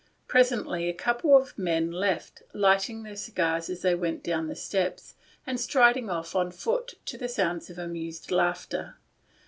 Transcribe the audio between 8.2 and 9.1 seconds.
laughter.